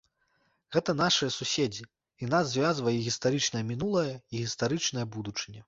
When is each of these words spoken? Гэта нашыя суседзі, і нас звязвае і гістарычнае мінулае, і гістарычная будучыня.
Гэта 0.75 0.95
нашыя 1.01 1.33
суседзі, 1.35 1.85
і 2.25 2.31
нас 2.33 2.45
звязвае 2.55 2.95
і 2.97 3.05
гістарычнае 3.11 3.63
мінулае, 3.71 4.09
і 4.17 4.35
гістарычная 4.43 5.05
будучыня. 5.19 5.59